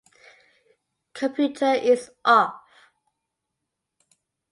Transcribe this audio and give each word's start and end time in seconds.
Computer 1.13 1.73
is 1.75 2.09
off. 2.25 2.59